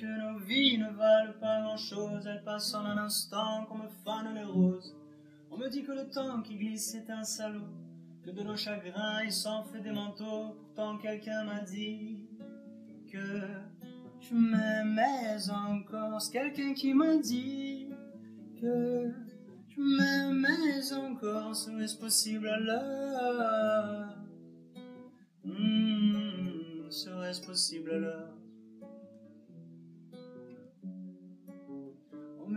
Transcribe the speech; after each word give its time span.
que 0.00 0.06
nos 0.06 0.38
vies 0.38 0.78
ne 0.78 0.88
valent 0.90 1.34
pas 1.40 1.60
grand-chose, 1.60 2.26
elles 2.26 2.42
passent 2.42 2.74
en 2.74 2.84
un 2.86 2.96
instant 2.96 3.66
comme 3.66 3.86
fanent 4.04 4.34
les 4.34 4.44
roses. 4.44 4.96
On 5.50 5.58
me 5.58 5.68
dit 5.68 5.82
que 5.82 5.92
le 5.92 6.08
temps 6.08 6.40
qui 6.40 6.56
glisse 6.56 6.94
est 6.94 7.10
un 7.10 7.22
salaud, 7.22 7.68
que 8.24 8.30
de 8.30 8.42
nos 8.42 8.56
chagrins 8.56 9.22
il 9.22 9.32
s'en 9.32 9.62
fait 9.64 9.80
des 9.80 9.90
manteaux. 9.92 10.54
Pourtant 10.58 10.96
quelqu'un 10.96 11.44
m'a 11.44 11.60
dit 11.60 12.28
que 13.12 13.42
je 14.20 14.34
m'aimais 14.34 15.50
encore. 15.50 16.22
C'est 16.22 16.32
quelqu'un 16.32 16.72
qui 16.72 16.94
m'a 16.94 17.16
dit 17.16 17.88
que 18.60 19.12
je 19.68 19.80
m'aimais 19.80 20.92
encore. 20.94 21.54
Serait-ce 21.54 21.98
possible 21.98 22.48
alors 22.48 24.16
Hmm, 25.44 26.88
Serait-ce 26.90 27.46
possible 27.46 27.90
alors 27.92 28.28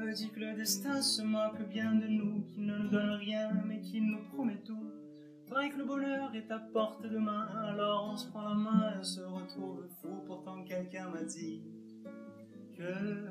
me 0.03 0.13
dit 0.13 0.30
que 0.30 0.39
le 0.39 0.53
destin 0.53 1.02
se 1.02 1.21
moque 1.21 1.62
bien 1.70 1.95
de 1.95 2.07
nous, 2.07 2.41
qu'il 2.49 2.66
ne 2.66 2.77
nous 2.77 2.89
donne 2.89 3.11
rien, 3.11 3.52
mais 3.66 3.80
qu'il 3.81 4.05
nous 4.05 4.23
promet 4.34 4.61
tout. 4.66 4.91
Pareil 5.49 5.71
que 5.71 5.77
le 5.77 5.85
bonheur 5.85 6.34
est 6.35 6.49
à 6.52 6.59
portée 6.59 7.09
de 7.09 7.17
main, 7.17 7.48
alors 7.67 8.09
on 8.11 8.17
se 8.17 8.27
prend 8.30 8.49
la 8.49 8.55
main 8.55 8.94
et 8.94 8.99
on 8.99 9.03
se 9.03 9.21
retrouve 9.21 9.88
fou. 10.02 10.23
Pourtant 10.25 10.63
quelqu'un 10.63 11.09
m'a 11.09 11.23
dit 11.23 11.61
que 12.77 13.27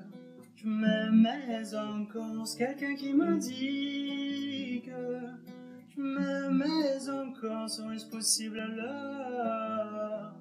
je 0.55 0.67
m'aimais 0.69 1.75
encore. 1.75 2.47
C'est 2.47 2.59
quelqu'un 2.59 2.95
qui 2.95 3.13
m'a 3.13 3.33
dit 3.37 4.83
que 4.85 5.21
je 5.95 6.01
m'aimais 6.01 7.09
encore. 7.11 7.69
Serait-ce 7.69 8.09
possible 8.09 8.61
alors? 8.61 10.35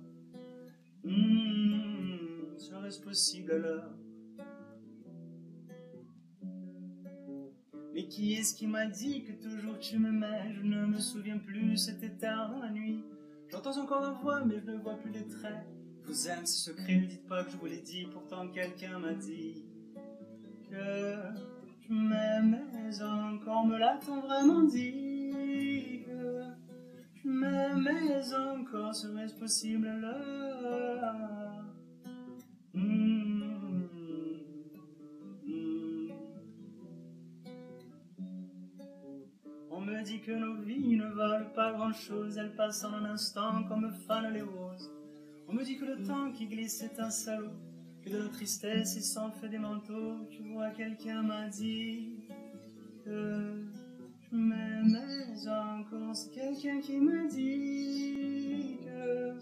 Hmm, 1.04 2.58
Serait-ce 2.58 3.02
possible 3.02 3.52
alors? 3.54 3.90
Mais 8.02 8.08
qui 8.08 8.34
est-ce 8.34 8.56
qui 8.56 8.66
m'a 8.66 8.88
dit 8.88 9.24
que 9.24 9.32
toujours 9.32 9.78
tu 9.78 10.00
m'aimais 10.00 10.52
Je 10.56 10.62
ne 10.64 10.88
me 10.88 10.98
souviens 10.98 11.38
plus, 11.38 11.78
c'était 11.78 12.10
tard 12.10 12.50
dans 12.50 12.60
la 12.60 12.72
nuit. 12.72 13.04
J'entends 13.48 13.78
encore 13.78 14.02
la 14.02 14.10
voix, 14.10 14.44
mais 14.44 14.60
je 14.60 14.72
ne 14.72 14.78
vois 14.78 14.96
plus 14.96 15.12
les 15.12 15.28
traits. 15.28 15.68
Je 16.02 16.08
vous 16.08 16.28
aime, 16.28 16.44
ce 16.44 16.72
secret, 16.72 16.96
ne 16.96 17.06
dites 17.06 17.28
pas 17.28 17.44
que 17.44 17.52
je 17.52 17.58
vous 17.58 17.68
l'ai 17.68 17.82
dit. 17.82 18.08
Pourtant, 18.12 18.48
quelqu'un 18.48 18.98
m'a 18.98 19.14
dit 19.14 19.64
que 20.68 21.16
je 21.88 21.94
m'aimais 21.94 23.04
encore. 23.04 23.68
Me 23.68 23.78
l'a-t-on 23.78 24.22
vraiment 24.22 24.64
dit 24.64 26.02
que 26.08 26.42
je 27.24 27.30
m'aimais 27.30 28.34
encore 28.34 28.96
Serait-ce 28.96 29.36
possible 29.36 29.88
alors 29.88 31.66
On 39.82 39.86
me 39.86 40.04
dit 40.04 40.20
que 40.20 40.32
nos 40.32 40.62
vies 40.62 40.96
ne 40.96 41.08
valent 41.08 41.50
pas 41.56 41.74
grand-chose, 41.74 42.38
elles 42.38 42.56
passent 42.56 42.84
en 42.84 42.94
un 42.94 43.06
instant 43.06 43.64
comme 43.64 43.92
fanent 44.08 44.32
les 44.32 44.44
roses. 44.44 44.92
On 45.48 45.54
me 45.54 45.64
dit 45.64 45.80
que 45.80 45.86
le 45.86 46.04
temps 46.04 46.32
qui 46.32 46.46
glisse 46.46 46.84
est 46.84 47.00
un 47.00 47.10
salaud, 47.10 47.50
que 48.04 48.12
de 48.12 48.20
nos 48.20 48.28
tristesses 48.28 48.96
il 48.96 49.02
s'en 49.02 49.32
fait 49.32 49.50
des 49.50 49.58
manteaux. 49.58 50.18
Tu 50.30 50.44
vois, 50.44 50.70
quelqu'un 50.70 51.24
m'a 51.24 51.48
dit 51.48 52.14
que 53.04 53.64
je 54.30 54.36
m'aimais 54.36 55.48
encore. 55.48 56.16
C'est 56.16 56.30
quelqu'un 56.30 56.80
qui 56.80 56.98
m'a 56.98 57.26
dit 57.26 58.78
que 58.86 59.34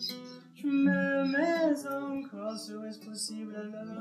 je 0.55 0.67
m'aimais 0.67 1.85
encore. 1.85 2.57
Serait-ce 2.57 3.05
possible? 3.05 3.55
alors 3.57 3.98